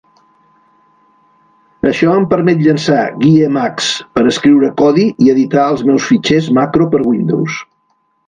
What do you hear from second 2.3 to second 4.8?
permet llançar GUI Emacs per escriure